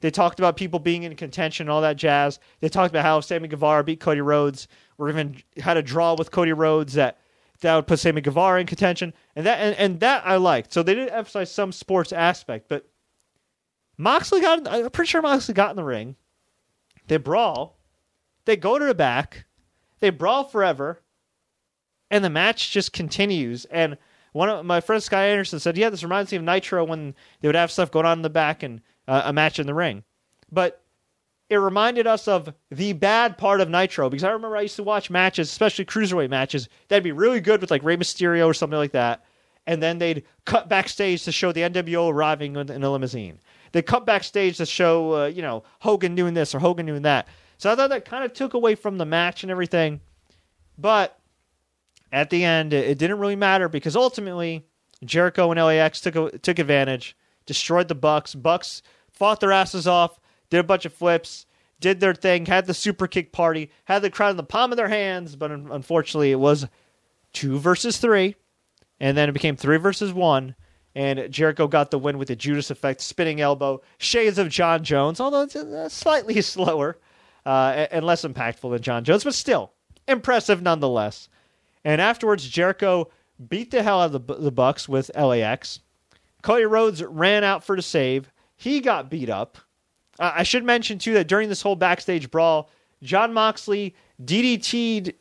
[0.00, 2.38] they talked about people being in contention and all that jazz.
[2.60, 4.66] They talked about how Sammy Guevara beat Cody Rhodes,
[4.98, 7.18] or even had a draw with Cody Rhodes that
[7.60, 10.72] that would put Sammy Guevara in contention, and that and, and that I liked.
[10.72, 12.88] So they did emphasize some sports aspect, but
[14.00, 14.66] Moxley got.
[14.66, 16.16] I'm pretty sure Moxley got in the ring.
[17.08, 17.76] They brawl,
[18.46, 19.44] they go to the back,
[20.00, 21.02] they brawl forever,
[22.10, 23.66] and the match just continues.
[23.66, 23.98] And
[24.32, 27.48] one of my friend Sky Anderson said, "Yeah, this reminds me of Nitro when they
[27.48, 30.04] would have stuff going on in the back and uh, a match in the ring."
[30.50, 30.82] But
[31.50, 34.82] it reminded us of the bad part of Nitro because I remember I used to
[34.82, 38.78] watch matches, especially cruiserweight matches, that'd be really good with like Rey Mysterio or something
[38.78, 39.24] like that,
[39.66, 43.40] and then they'd cut backstage to show the NWO arriving in a limousine.
[43.72, 47.28] They cut backstage to show, uh, you know, Hogan doing this or Hogan doing that.
[47.58, 50.00] So I thought that kind of took away from the match and everything.
[50.78, 51.18] But
[52.10, 54.64] at the end, it didn't really matter because ultimately
[55.04, 58.34] Jericho and LAX took took advantage, destroyed the Bucks.
[58.34, 61.46] Bucks fought their asses off, did a bunch of flips,
[61.80, 64.76] did their thing, had the super kick party, had the crowd in the palm of
[64.76, 65.36] their hands.
[65.36, 66.66] But unfortunately, it was
[67.32, 68.36] two versus three,
[68.98, 70.54] and then it became three versus one.
[70.94, 75.20] And Jericho got the win with the Judas effect, spinning elbow, shades of Jon Jones,
[75.20, 76.98] although it's uh, slightly slower
[77.46, 79.72] uh, and less impactful than Jon Jones, but still
[80.08, 81.28] impressive nonetheless.
[81.84, 83.08] And afterwards, Jericho
[83.48, 85.80] beat the hell out of the, the Bucks with LAX.
[86.42, 88.30] Cody Rhodes ran out for the save.
[88.56, 89.58] He got beat up.
[90.18, 92.68] Uh, I should mention too that during this whole backstage brawl,
[93.02, 95.14] Jon Moxley DDT'd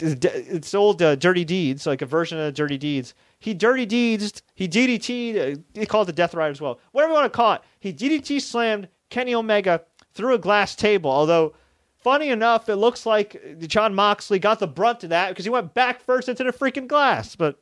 [0.00, 3.14] it's old uh, Dirty Deeds, like a version of Dirty Deeds.
[3.40, 6.78] He Dirty Deeds, he DDT'd, uh, they call it the Death Rider as well.
[6.92, 7.62] Whatever you want to call it.
[7.80, 11.54] He DDT slammed Kenny Omega through a glass table, although
[11.96, 15.74] funny enough, it looks like Jon Moxley got the brunt of that because he went
[15.74, 17.34] back first into the freaking glass.
[17.34, 17.58] But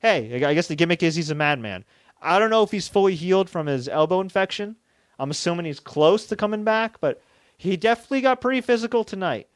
[0.00, 1.84] hey, I guess the gimmick is he's a madman.
[2.20, 4.76] I don't know if he's fully healed from his elbow infection.
[5.18, 7.22] I'm assuming he's close to coming back, but
[7.56, 9.48] he definitely got pretty physical tonight.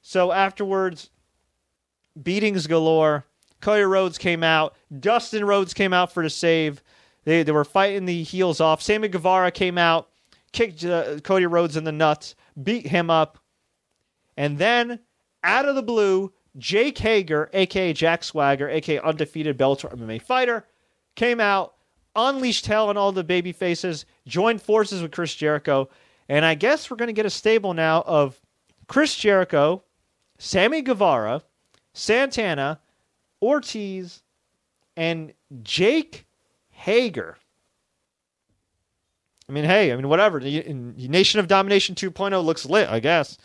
[0.00, 1.10] So afterwards,
[2.20, 3.24] beatings galore.
[3.60, 4.76] Cody Rhodes came out.
[5.00, 6.82] Dustin Rhodes came out for the save.
[7.24, 8.82] They, they were fighting the heels off.
[8.82, 10.08] Sammy Guevara came out,
[10.52, 13.38] kicked uh, Cody Rhodes in the nuts, beat him up.
[14.36, 15.00] And then,
[15.42, 20.64] out of the blue, Jake Hager, aka Jack Swagger, aka undefeated Bellator MMA fighter,
[21.16, 21.74] came out,
[22.14, 25.88] unleashed hell on all the baby faces, joined forces with Chris Jericho,
[26.28, 28.40] and I guess we're going to get a stable now of
[28.86, 29.82] Chris Jericho,
[30.38, 31.42] Sammy Guevara,
[31.92, 32.80] Santana,
[33.42, 34.22] Ortiz,
[34.96, 36.26] and Jake
[36.70, 37.36] Hager.
[39.48, 40.40] I mean, hey, I mean, whatever.
[40.40, 43.38] Nation of Domination 2.0 looks lit, I guess.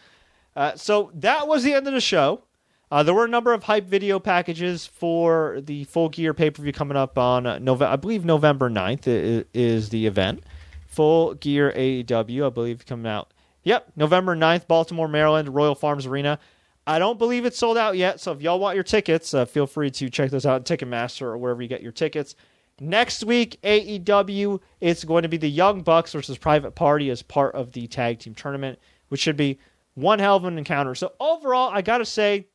[0.56, 2.44] Uh, so that was the end of the show.
[2.92, 6.62] Uh, there were a number of hype video packages for the Full Gear pay per
[6.62, 7.92] view coming up on uh, November.
[7.92, 10.44] I believe November 9th is, is the event.
[10.88, 13.34] Full Gear AEW, I believe, coming out.
[13.64, 16.38] Yep, November 9th, Baltimore, Maryland, Royal Farms Arena.
[16.86, 19.67] I don't believe it's sold out yet, so if y'all want your tickets, uh, feel
[19.67, 22.36] free to check those out at Ticketmaster or wherever you get your tickets.
[22.80, 27.56] Next week, AEW, it's going to be the Young Bucks versus Private Party as part
[27.56, 29.60] of the tag team tournament, which should be
[29.93, 30.96] one hell of an encounter.
[30.96, 32.48] So overall, I got to say,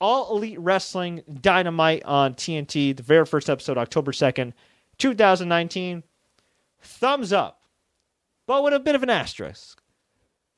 [0.00, 4.52] All Elite Wrestling Dynamite on TNT, the very first episode, October 2nd.
[4.98, 6.04] 2019,
[6.80, 7.60] thumbs up,
[8.46, 9.82] but with a bit of an asterisk.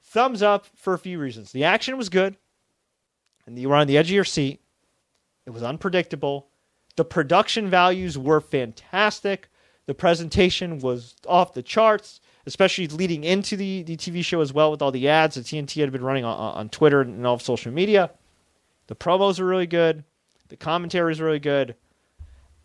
[0.02, 1.52] Thumbs up for a few reasons.
[1.52, 2.36] The action was good,
[3.46, 4.60] and you were on the edge of your seat.
[5.46, 6.48] It was unpredictable.
[6.96, 9.48] The production values were fantastic.
[9.86, 14.70] The presentation was off the charts, especially leading into the, the TV show as well
[14.70, 17.42] with all the ads that TNT had been running on, on Twitter and all of
[17.42, 18.10] social media.
[18.88, 20.04] The promos are really good.
[20.48, 21.76] The commentary is really good.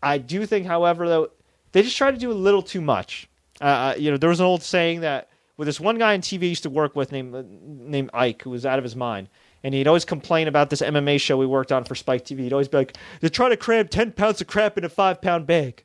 [0.02, 1.30] I do think, however, though,
[1.72, 3.28] they just tried to do a little too much.
[3.60, 6.20] Uh, uh you know, there was an old saying that with this one guy on
[6.20, 9.28] TV I used to work with named named Ike, who was out of his mind,
[9.62, 12.40] and he'd always complain about this MMA show we worked on for Spike TV.
[12.40, 15.20] He'd always be like, "They're trying to cram ten pounds of crap in a five
[15.20, 15.84] pound bag,"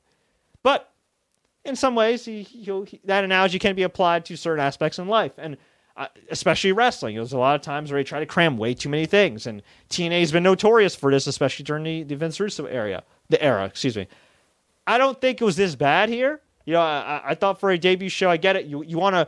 [0.63, 0.91] but
[1.67, 5.33] in some ways, he, he, that analogy can be applied to certain aspects in life,
[5.37, 5.57] and
[5.97, 7.15] uh, especially wrestling.
[7.15, 9.61] There's a lot of times where they try to cram way too many things, and
[9.89, 13.65] TNA has been notorious for this, especially during the, the Vince Russo area, the era.
[13.65, 14.07] Excuse me.
[14.85, 16.41] I don't think it was this bad here.
[16.65, 18.65] You know, I, I thought for a debut show, I get it.
[18.65, 19.27] You you want to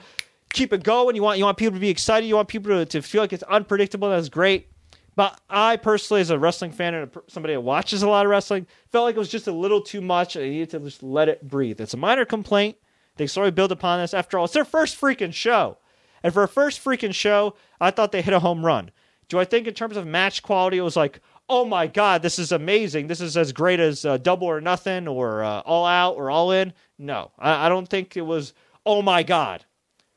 [0.53, 1.15] keep it going.
[1.15, 2.25] You want you want people to be excited.
[2.27, 4.09] You want people to, to feel like it's unpredictable.
[4.09, 4.69] That's great.
[5.15, 8.67] But I personally, as a wrestling fan and somebody that watches a lot of wrestling,
[8.91, 10.37] felt like it was just a little too much.
[10.37, 11.81] I needed to just let it breathe.
[11.81, 12.77] It's a minor complaint.
[13.17, 14.13] They slowly build upon this.
[14.13, 15.77] After all, it's their first freaking show.
[16.23, 18.91] And for a first freaking show, I thought they hit a home run.
[19.27, 22.39] Do I think in terms of match quality, it was like, oh my God, this
[22.39, 23.07] is amazing.
[23.07, 26.51] This is as great as uh, Double or Nothing or uh, All Out or All
[26.51, 26.71] In?
[26.97, 28.53] No, I, I don't think it was,
[28.85, 29.65] oh my God.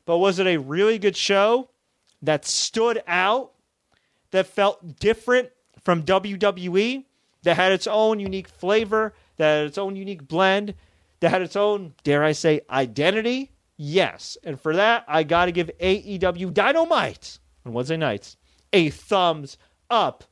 [0.05, 1.69] But was it a really good show
[2.21, 3.51] that stood out
[4.31, 5.49] that felt different
[5.83, 7.05] from WWE,
[7.43, 10.73] that had its own unique flavor, that had its own unique blend,
[11.19, 13.51] that had its own, dare I say, identity?
[13.77, 14.37] Yes.
[14.43, 18.37] And for that, I got to give AEW Dynamite on Wednesday nights
[18.71, 19.57] a thumbs
[19.89, 20.23] up.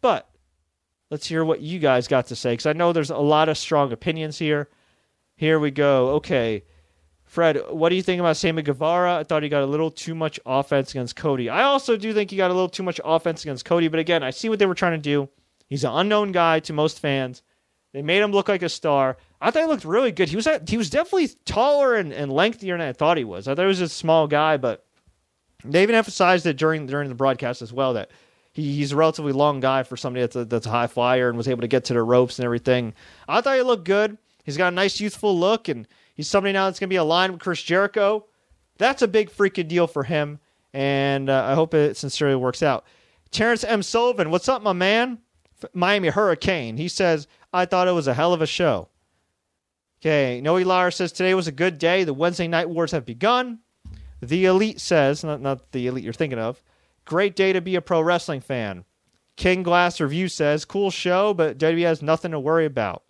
[0.00, 0.28] But
[1.10, 3.58] let's hear what you guys got to say because I know there's a lot of
[3.58, 4.68] strong opinions here.
[5.36, 6.10] Here we go.
[6.16, 6.64] Okay.
[7.30, 9.18] Fred, what do you think about Sammy Guevara?
[9.18, 11.48] I thought he got a little too much offense against Cody.
[11.48, 14.24] I also do think he got a little too much offense against Cody, but again,
[14.24, 15.28] I see what they were trying to do.
[15.68, 17.44] He's an unknown guy to most fans.
[17.92, 19.16] They made him look like a star.
[19.40, 20.28] I thought he looked really good.
[20.28, 23.46] He was he was definitely taller and, and lengthier than I thought he was.
[23.46, 24.84] I thought he was a small guy, but
[25.64, 28.10] they even emphasized it during during the broadcast as well that
[28.52, 31.38] he, he's a relatively long guy for somebody that's a, that's a high flyer and
[31.38, 32.92] was able to get to the ropes and everything.
[33.28, 34.18] I thought he looked good.
[34.42, 35.86] He's got a nice youthful look and
[36.20, 38.26] He's somebody now that's going to be aligned with Chris Jericho.
[38.76, 40.38] That's a big freaking deal for him,
[40.74, 42.84] and uh, I hope it sincerely works out.
[43.30, 43.82] Terrence M.
[43.82, 45.20] Sullivan, what's up, my man?
[45.72, 46.76] Miami Hurricane.
[46.76, 48.90] He says, I thought it was a hell of a show.
[50.02, 52.04] Okay, Noe Lar says, Today was a good day.
[52.04, 53.60] The Wednesday night wars have begun.
[54.20, 56.62] The Elite says, not, not the Elite you're thinking of,
[57.06, 58.84] great day to be a pro wrestling fan.
[59.36, 63.04] King Glass Review says, cool show, but WWE has nothing to worry about.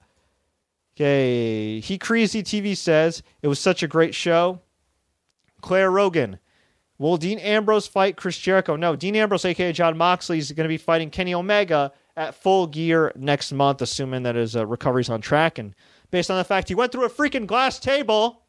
[1.00, 4.60] Okay, he crazy TV says it was such a great show.
[5.62, 6.38] Claire Rogan,
[6.98, 8.76] will Dean Ambrose fight Chris Jericho?
[8.76, 12.66] No, Dean Ambrose, aka Jon Moxley, is going to be fighting Kenny Omega at Full
[12.66, 15.56] Gear next month, assuming that his uh, recovery's on track.
[15.56, 15.74] And
[16.10, 18.42] based on the fact he went through a freaking glass table,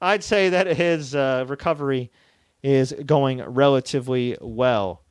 [0.00, 2.10] I'd say that his uh, recovery
[2.62, 5.02] is going relatively well.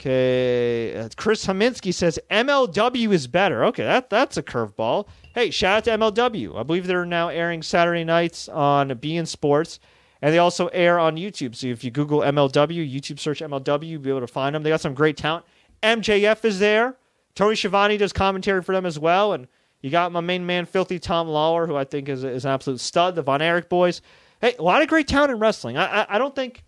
[0.00, 3.64] Okay, uh, Chris Haminsky says MLW is better.
[3.64, 5.08] Okay, that that's a curveball.
[5.38, 6.58] Hey, shout out to MLW.
[6.58, 9.78] I believe they're now airing Saturday nights on beIN Sports,
[10.20, 11.54] and they also air on YouTube.
[11.54, 14.64] So if you Google MLW, YouTube search MLW, you'll be able to find them.
[14.64, 15.46] They got some great talent.
[15.80, 16.96] MJF is there.
[17.36, 19.46] Tony Schiavone does commentary for them as well, and
[19.80, 22.80] you got my main man, Filthy Tom Lawler, who I think is, is an absolute
[22.80, 23.14] stud.
[23.14, 24.02] The Von Erich boys.
[24.40, 25.76] Hey, a lot of great talent in wrestling.
[25.76, 26.64] I, I, I don't think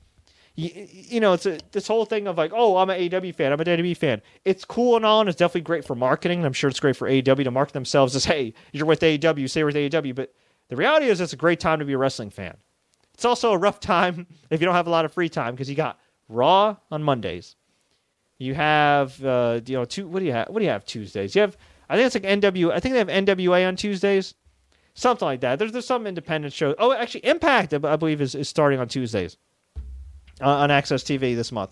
[0.60, 3.52] you, you know, it's a, this whole thing of like, oh, I'm an AEW fan,
[3.52, 4.20] I'm a WWE fan.
[4.44, 6.44] It's cool and all, and it's definitely great for marketing.
[6.44, 9.60] I'm sure it's great for AEW to market themselves as, hey, you're with AEW, say
[9.60, 10.14] you're with AEW.
[10.14, 10.34] But
[10.68, 12.56] the reality is, it's a great time to be a wrestling fan.
[13.14, 15.70] It's also a rough time if you don't have a lot of free time because
[15.70, 17.56] you got Raw on Mondays.
[18.38, 20.08] You have, uh, you know, two.
[20.08, 20.48] What do you have?
[20.48, 21.34] What do you have Tuesdays?
[21.34, 21.58] You have,
[21.90, 22.70] I think it's like NW.
[22.72, 24.34] I think they have NWA on Tuesdays,
[24.94, 25.58] something like that.
[25.58, 26.74] There's there's some independent shows.
[26.78, 29.36] Oh, actually, Impact, I believe, is, is starting on Tuesdays
[30.40, 31.70] on AXS TV this month.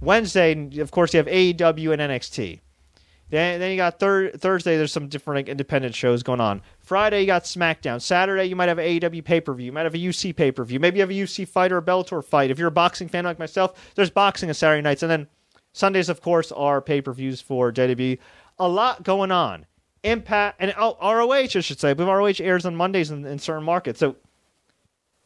[0.00, 2.60] Wednesday, of course, you have AEW and NXT.
[3.32, 4.76] Then, then you got thir- Thursday.
[4.76, 6.60] There's some different independent shows going on.
[6.80, 8.02] Friday, you got SmackDown.
[8.02, 9.66] Saturday, you might have AEW pay per view.
[9.66, 10.78] You might have a UC pay per view.
[10.78, 12.50] Maybe you have a UC fight or a Bellator fight.
[12.50, 15.28] If you're a boxing fan like myself, there's boxing on Saturday nights, and then
[15.72, 18.18] Sundays, of course, are pay per views for WWE.
[18.58, 19.64] A lot going on.
[20.04, 21.94] Impact and oh, ROH, I should say.
[21.94, 24.00] But ROH airs on Mondays in, in certain markets.
[24.00, 24.16] So,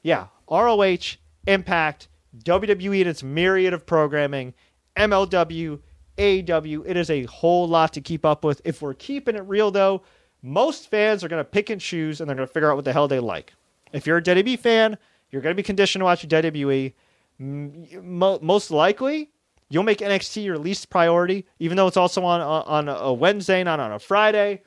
[0.03, 1.17] yeah, ROH,
[1.49, 2.07] Impact,
[2.45, 4.55] WWE and its myriad of programming,
[4.97, 5.81] MLW,
[6.19, 6.83] AEW.
[6.87, 8.61] It is a whole lot to keep up with.
[8.65, 10.03] If we're keeping it real, though,
[10.43, 12.85] most fans are going to pick and choose and they're going to figure out what
[12.85, 13.53] the hell they like.
[13.93, 14.99] If you're a WWE fan,
[15.31, 16.93] you're going to be conditioned to watch WWE.
[17.39, 19.31] Most likely,
[19.69, 23.81] you'll make NXT your least priority, even though it's also on on a Wednesday, not
[23.81, 24.63] on a Friday.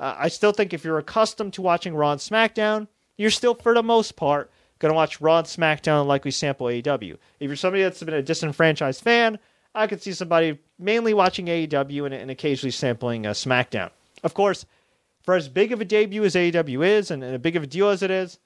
[0.00, 3.74] Uh, I still think if you're accustomed to watching Raw and SmackDown, you're still, for
[3.74, 4.50] the most part,
[4.84, 7.16] going to watch Raw and SmackDown and likely sample AEW.
[7.40, 9.38] If you're somebody that's been a disenfranchised fan,
[9.74, 13.90] I could see somebody mainly watching AEW and, and occasionally sampling uh, SmackDown.
[14.22, 14.66] Of course,
[15.22, 17.66] for as big of a debut as AEW is and, and as big of a
[17.66, 18.38] deal as it is,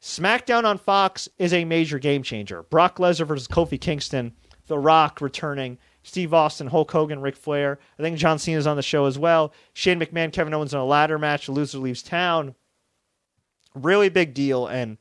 [0.00, 2.62] SmackDown on Fox is a major game changer.
[2.62, 4.32] Brock Lesnar versus Kofi Kingston,
[4.68, 7.78] The Rock returning, Steve Austin, Hulk Hogan, Ric Flair.
[7.98, 9.52] I think John Cena's on the show as well.
[9.74, 11.46] Shane McMahon, Kevin Owens in a ladder match.
[11.46, 12.54] The loser leaves town.
[13.74, 14.66] Really big deal.
[14.66, 14.96] And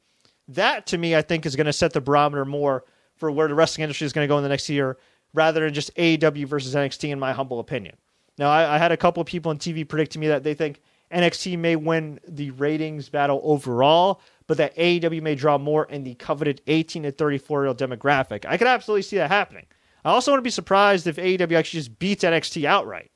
[0.50, 2.84] that, to me, I think is going to set the barometer more
[3.16, 4.98] for where the wrestling industry is going to go in the next year
[5.34, 7.96] rather than just AEW versus NXT, in my humble opinion.
[8.38, 10.82] Now, I, I had a couple of people on TV predicting me that they think
[11.12, 16.16] NXT may win the ratings battle overall, but that AEW may draw more in the
[16.16, 18.46] coveted 18 to 34 year old demographic.
[18.48, 19.66] I could absolutely see that happening.
[20.04, 23.12] I also want to be surprised if AEW actually just beats NXT outright.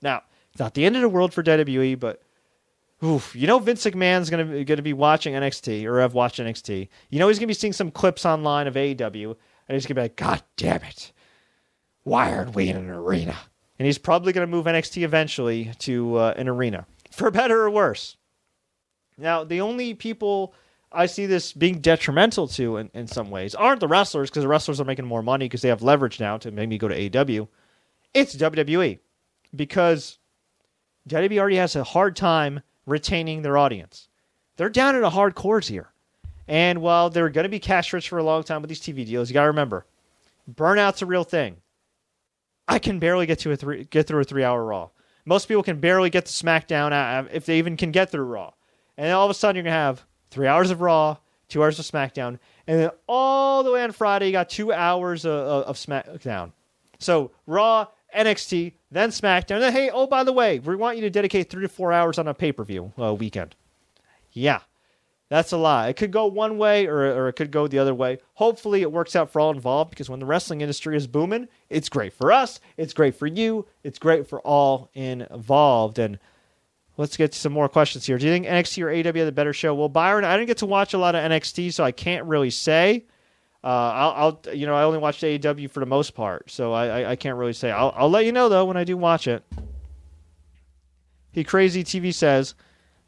[0.00, 2.22] Now, it's not the end of the world for WWE, but
[3.04, 6.88] oof, you know Vince McMahon's going to be watching NXT or have watched NXT.
[7.10, 9.36] You know he's to be seeing some clips online of AEW,
[9.68, 11.12] and he's to be like, "God damn it,
[12.04, 13.36] why aren't we in an arena?"
[13.78, 18.16] And he's probably to move NXT eventually to uh, an arena, for better or worse.
[19.18, 20.54] Now, the only people
[20.90, 24.48] I see this being detrimental to in, in some ways aren't the wrestlers because the
[24.48, 27.48] wrestlers are making more money because they have leverage now to maybe go to AEW.
[28.14, 28.98] It's WWE
[29.54, 30.18] because
[31.08, 34.08] WWE already has a hard time retaining their audience.
[34.56, 35.92] They're down at a hard cores here.
[36.48, 39.06] And while they're going to be cash rich for a long time with these TV
[39.06, 39.86] deals, you got to remember,
[40.52, 41.56] burnout's a real thing.
[42.68, 44.90] I can barely get to a three, get through a three hour Raw.
[45.24, 48.52] Most people can barely get to SmackDown uh, if they even can get through Raw.
[48.96, 51.16] And all of a sudden, you're going to have three hours of Raw,
[51.48, 55.24] two hours of SmackDown, and then all the way on Friday, you got two hours
[55.24, 56.52] of, of SmackDown.
[56.98, 59.60] So Raw, NXT, then SmackDown.
[59.60, 62.18] Then, hey, oh, by the way, we want you to dedicate three to four hours
[62.18, 63.54] on a pay per view uh, weekend.
[64.32, 64.60] Yeah,
[65.28, 65.88] that's a lot.
[65.88, 68.18] It could go one way or, or it could go the other way.
[68.34, 71.88] Hopefully, it works out for all involved because when the wrestling industry is booming, it's
[71.88, 75.98] great for us, it's great for you, it's great for all involved.
[75.98, 76.18] And
[76.96, 78.18] Let's get to some more questions here.
[78.18, 79.74] Do you think NXT or AEW had the better show?
[79.74, 82.50] Well, Byron, I didn't get to watch a lot of NXT, so I can't really
[82.50, 83.06] say.
[83.64, 86.86] Uh, I'll, I'll, you know, I only watched AEW for the most part, so I,
[86.86, 87.70] I, I can't really say.
[87.70, 89.44] I'll, I'll let you know though when I do watch it.
[91.30, 92.54] He crazy TV says,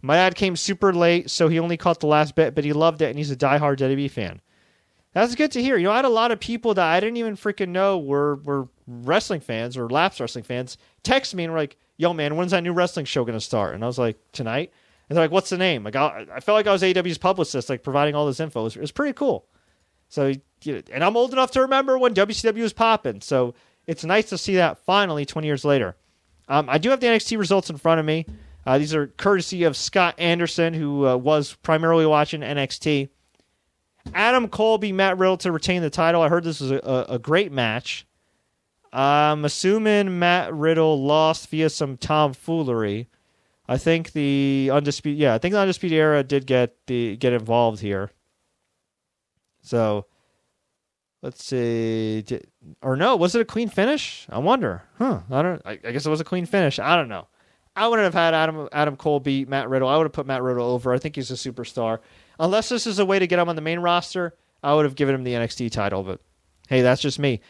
[0.01, 3.03] my dad came super late, so he only caught the last bit, but he loved
[3.03, 4.40] it, and he's a diehard WWE fan.
[5.14, 5.77] That's good to hear.
[5.77, 8.37] You know, I had a lot of people that I didn't even freaking know were
[8.37, 12.51] were wrestling fans or Laps wrestling fans text me and were like, yo, man, when's
[12.51, 13.75] that new wrestling show to start?
[13.75, 14.73] And I was like, tonight.
[15.09, 15.85] And they're like, what's the name?
[15.85, 18.61] Like, I, I felt like I was AEW's publicist, like providing all this info.
[18.61, 19.47] It was, it was pretty cool.
[20.14, 23.20] So, you know, and I'm old enough to remember when WCW was popping.
[23.20, 23.55] So
[23.87, 25.96] it's nice to see that finally 20 years later.
[26.48, 28.24] Um, I do have the NXT results in front of me.
[28.64, 33.09] Uh, these are courtesy of Scott Anderson, who uh, was primarily watching NXT.
[34.14, 36.22] Adam Cole beat Matt Riddle to retain the title.
[36.22, 38.07] I heard this was a, a, a great match.
[38.92, 43.09] I'm assuming Matt Riddle lost via some tomfoolery.
[43.66, 47.81] I think the undisputed, yeah, I think the undisputed era did get the get involved
[47.81, 48.12] here.
[49.64, 50.07] So
[51.22, 52.46] let's see, did,
[52.83, 54.27] or no, was it a clean finish?
[54.31, 54.83] I wonder.
[54.98, 55.20] Huh?
[55.31, 55.62] I don't.
[55.64, 56.79] I, I guess it was a clean finish.
[56.79, 57.27] I don't know.
[57.74, 59.88] I wouldn't have had Adam Adam Cole beat Matt Riddle.
[59.88, 60.92] I would have put Matt Riddle over.
[60.94, 61.98] I think he's a superstar.
[62.38, 64.94] Unless this is a way to get him on the main roster, I would have
[64.94, 66.03] given him the NXT title.
[66.03, 66.20] But
[66.68, 67.40] hey, that's just me.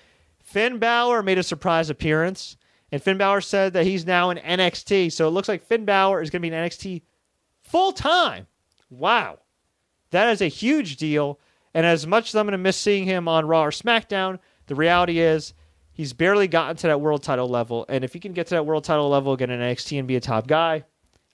[0.43, 2.57] Finn Balor made a surprise appearance,
[2.93, 5.13] and Finn Balor said that he's now in NXT.
[5.13, 7.03] So it looks like Finn Balor is going to be in NXT
[7.61, 8.47] full time.
[8.89, 9.41] Wow.
[10.11, 11.41] That is a huge deal.
[11.75, 14.77] And as much as I'm going to miss seeing him on Raw or SmackDown, the
[14.77, 15.53] reality is
[15.93, 17.85] he's barely gotten to that world title level.
[17.89, 20.17] And if he can get to that world title level, get in NXT and be
[20.17, 20.85] a top guy,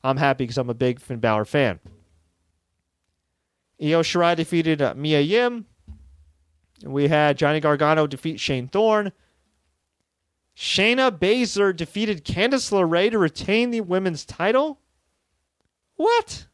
[0.03, 1.79] I'm happy because I'm a big Finn Balor fan.
[3.83, 5.67] Io Shirai defeated uh, Mia Yim.
[6.85, 9.13] We had Johnny Gargano defeat Shane Thorne.
[10.57, 14.81] Shayna Baszler defeated Candice LeRae to retain the women's title.
[15.97, 16.47] What?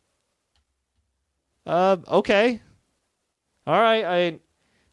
[1.65, 2.61] Uh, okay.
[3.67, 4.05] All right.
[4.05, 4.39] I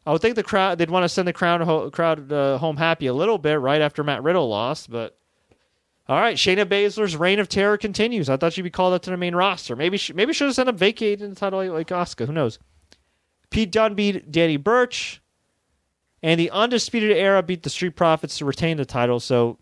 [0.06, 3.06] I would think the crowd they'd want to send the crowd crowd uh, home happy
[3.06, 5.16] a little bit right after Matt Riddle lost, but
[6.08, 6.36] all right.
[6.36, 8.28] Shayna Baszler's reign of terror continues.
[8.28, 9.74] I thought she'd be called up to the main roster.
[9.74, 12.26] Maybe she, maybe should have sent up vacating the title like, Asuka.
[12.26, 12.58] Who knows?
[13.50, 15.22] Pete Dunne beat Danny Burch.
[16.22, 19.20] And the Undisputed Era beat the Street Profits to retain the title.
[19.20, 19.58] So,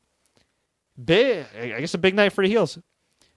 [1.04, 2.78] big, I guess a big night for the heels.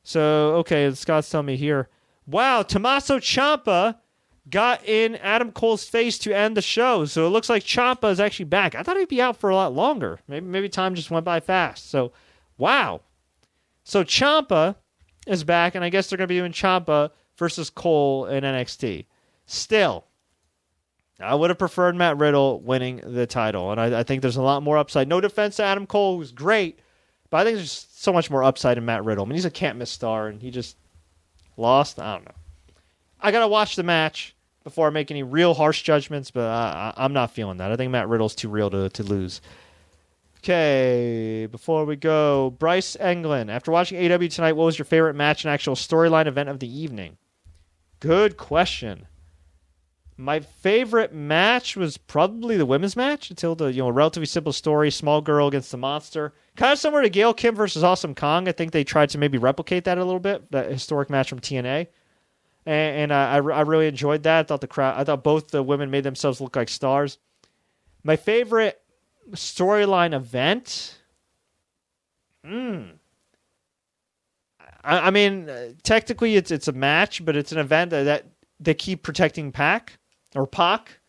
[0.05, 1.89] So okay, Scott's telling me here.
[2.27, 3.97] Wow, Tommaso Ciampa
[4.49, 7.05] got in Adam Cole's face to end the show.
[7.05, 8.75] So it looks like Ciampa is actually back.
[8.75, 10.19] I thought he'd be out for a lot longer.
[10.27, 11.89] Maybe maybe time just went by fast.
[11.89, 12.11] So
[12.57, 13.01] wow.
[13.83, 14.75] So Ciampa
[15.27, 19.05] is back, and I guess they're to be doing Ciampa versus Cole in NXT.
[19.45, 20.05] Still,
[21.19, 24.41] I would have preferred Matt Riddle winning the title, and I, I think there's a
[24.41, 25.07] lot more upside.
[25.07, 26.79] No defense to Adam Cole, who's great,
[27.29, 29.25] but I think there's so much more upside in Matt Riddle.
[29.25, 30.77] I mean, he's a can't miss star, and he just
[31.57, 31.99] lost.
[31.99, 32.31] I don't know.
[33.21, 34.34] I gotta watch the match
[34.65, 37.71] before I make any real harsh judgments, but I, I, I'm not feeling that.
[37.71, 39.39] I think Matt Riddle's too real to, to lose.
[40.39, 43.49] Okay, before we go, Bryce Englund.
[43.49, 46.67] After watching AEW tonight, what was your favorite match and actual storyline event of the
[46.67, 47.17] evening?
[47.99, 49.05] Good question.
[50.17, 54.89] My favorite match was probably the women's match until the you know relatively simple story,
[54.89, 58.47] small girl against the monster, kind of similar to Gail Kim versus Awesome Kong.
[58.47, 61.39] I think they tried to maybe replicate that a little bit, that historic match from
[61.39, 61.87] TNA,
[62.65, 64.39] and, and I, I really enjoyed that.
[64.39, 67.17] I thought the crowd, I thought both the women made themselves look like stars.
[68.03, 68.81] My favorite
[69.31, 70.99] storyline event.
[72.43, 72.83] Hmm.
[74.83, 78.25] I, I mean, uh, technically it's it's a match, but it's an event that, that
[78.59, 79.97] they keep protecting Pac
[80.35, 80.99] or Pac,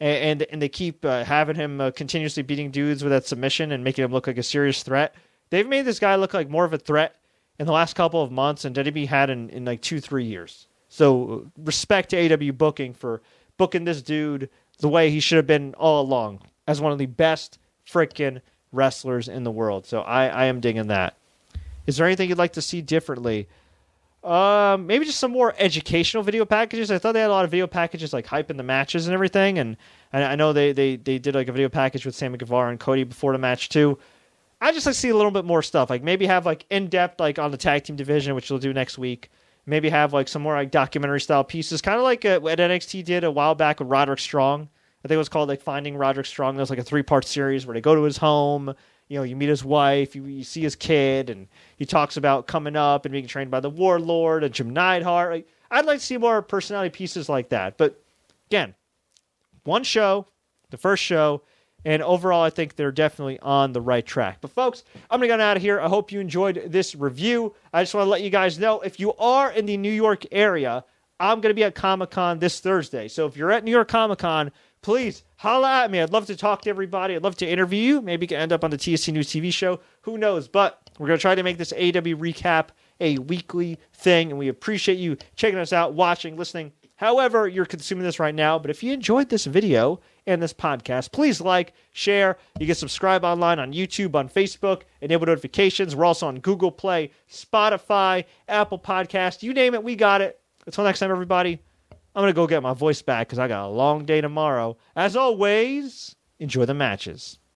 [0.00, 3.82] and and, they keep uh, having him uh, continuously beating dudes with that submission and
[3.82, 5.14] making him look like a serious threat.
[5.50, 7.16] They've made this guy look like more of a threat
[7.58, 10.68] in the last couple of months than WWE had in, in like two three years.
[10.96, 13.20] So respect to AEW booking for
[13.58, 17.04] booking this dude the way he should have been all along as one of the
[17.04, 18.40] best freaking
[18.72, 19.84] wrestlers in the world.
[19.84, 21.14] So I, I am digging that.
[21.86, 23.46] Is there anything you'd like to see differently?
[24.24, 26.90] Um, maybe just some more educational video packages.
[26.90, 29.58] I thought they had a lot of video packages like hyping the matches and everything,
[29.58, 29.76] and,
[30.14, 32.80] and I know they, they they did like a video package with Sammy Guevara and
[32.80, 33.98] Cody before the match too.
[34.62, 35.90] I just like to see a little bit more stuff.
[35.90, 38.72] Like maybe have like in depth like on the tag team division, which they'll do
[38.72, 39.30] next week.
[39.66, 43.04] Maybe have like some more like documentary style pieces, kind of like uh, what NXT
[43.04, 44.68] did a while back with Roderick Strong.
[45.04, 46.56] I think it was called like Finding Roderick Strong.
[46.56, 48.74] Was like a three part series where they go to his home.
[49.08, 51.46] You know, you meet his wife, you, you see his kid, and
[51.76, 55.30] he talks about coming up and being trained by the Warlord and Jim Neidhart.
[55.32, 57.76] Like, I'd like to see more personality pieces like that.
[57.78, 58.02] But
[58.48, 58.74] again,
[59.62, 60.26] one show,
[60.70, 61.42] the first show,
[61.86, 64.38] and overall, I think they're definitely on the right track.
[64.40, 65.80] But folks, I'm gonna get out of here.
[65.80, 67.54] I hope you enjoyed this review.
[67.72, 70.24] I just want to let you guys know if you are in the New York
[70.32, 70.84] area,
[71.20, 73.06] I'm gonna be at Comic Con this Thursday.
[73.06, 74.50] So if you're at New York Comic Con,
[74.82, 76.00] please holla at me.
[76.00, 77.14] I'd love to talk to everybody.
[77.14, 78.00] I'd love to interview you.
[78.02, 79.78] Maybe you can end up on the TSC News TV show.
[80.02, 80.48] Who knows?
[80.48, 84.98] But we're to try to make this AEW recap a weekly thing, and we appreciate
[84.98, 88.58] you checking us out, watching, listening, however you're consuming this right now.
[88.58, 92.36] But if you enjoyed this video and this podcast, please like, share.
[92.58, 95.94] You can subscribe online on YouTube, on Facebook, enable notifications.
[95.94, 99.42] We're also on Google Play, Spotify, Apple Podcast.
[99.42, 100.40] You name it, we got it.
[100.66, 101.60] Until next time, everybody.
[102.14, 104.76] I'm going to go get my voice back because I got a long day tomorrow.
[104.96, 107.38] As always, enjoy the matches.